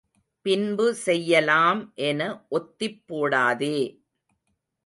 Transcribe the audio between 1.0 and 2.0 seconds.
செய்யலாம்